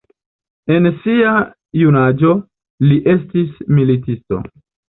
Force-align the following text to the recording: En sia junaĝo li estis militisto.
En 0.75 0.87
sia 1.03 1.33
junaĝo 1.81 2.33
li 2.89 2.99
estis 3.17 3.63
militisto. 3.79 4.45